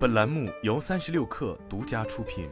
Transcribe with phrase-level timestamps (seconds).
[0.00, 2.48] 本栏目由三十六氪独家出品。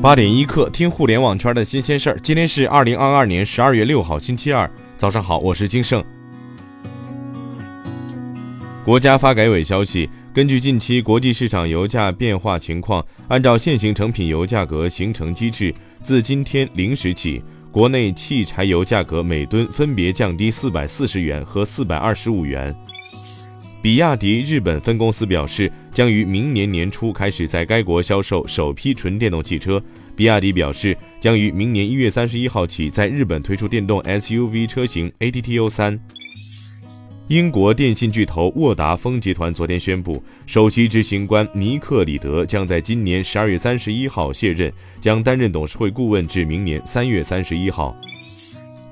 [0.00, 2.18] 八点一刻，听互联网圈的新鲜事儿。
[2.22, 6.02] 今天是二零二二年十二月六号，星期二，早上好，我是金盛。
[8.82, 22.74] 国家发改委消息，根据近期国际市场油价变化情况，按照现行成品油价格形成机制，自今天零时起，国内汽柴油价格每吨分别降低四百四十元和四百二十五元。
[23.80, 29.82] 比亚迪日本分公司表示，将于明年年初开始在该国销售首批纯电动汽车。
[30.14, 35.98] 比亚迪表示，将于明年一月三十一号起在日本推出电动 SUV 车型 ATTO 三。
[37.32, 47.96] 英国电信巨头沃达丰集团昨天宣布，首席执行官尼克里德将在今年十二月三十一号卸任，将担任董事会顾问至明年三月三十一号。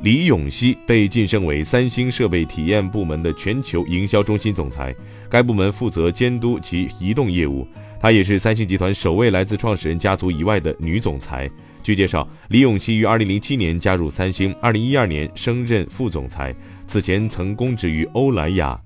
[0.00, 4.96] 李永熙被晋升为三星设备体验部门的全球营销中心总裁，
[5.28, 7.68] 该部门负责监督其移动业务。
[8.00, 11.46] 她也是三星集团首位来自创始人家族以外的女总裁。
[11.82, 16.54] 据介绍，李永熙于2007年加入三星，2012年升任副总裁，
[16.86, 18.80] 此前曾供职于欧莱雅。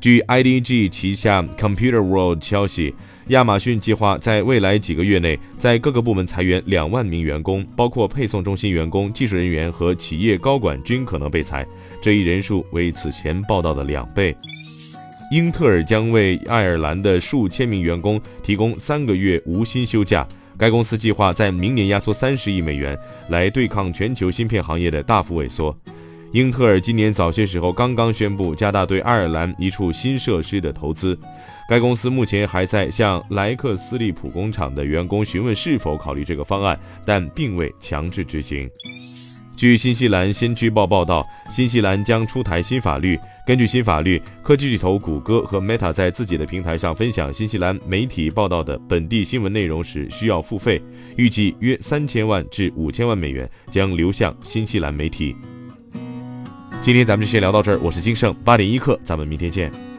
[0.00, 2.94] 据 IDG 旗下 Computer World 消息。
[3.28, 11.66] 亚马逊计划在未来几个月内，在各个部门裁员两万名员工，包括配送中心员工、技术人员和企业高管均可能被裁，
[12.02, 14.36] 这一人数为此前报道的两倍。
[15.32, 22.96] 英特尔将为爱尔兰的数千名员工提供三个月无薪休假，该公司计划在明年压缩三十亿美元，
[23.28, 25.76] 来对抗全球芯片行业的大幅萎缩。
[26.32, 31.18] 英特尔今年早些时候刚刚宣布加大对爱尔兰一处新设施的投资，
[31.68, 38.68] 该公司目前还在向莱克斯利普工厂的员工询问是否考虑这个方案，但并未强制执行。
[39.56, 43.18] 据新西兰先驱报报道，新西兰将出台新法律。
[43.46, 50.80] 根据新法律，科技巨头谷歌和 Meta 在自己的平台上分享新西兰媒体报道的本地新闻内容时需要付费，
[51.18, 55.36] 预计约三千万至五千万美元将流向新西兰媒体。
[56.80, 59.93] 今天咱们就先聊到这儿，我是金盛八点一刻，咱们明天见。